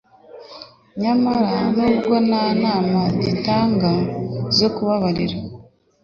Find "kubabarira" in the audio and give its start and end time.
4.75-5.37